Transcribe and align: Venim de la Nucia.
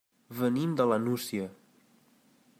Venim 0.39 0.71
de 0.81 0.87
la 0.93 0.99
Nucia. 1.03 1.47